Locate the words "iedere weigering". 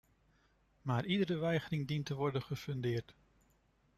1.05-1.87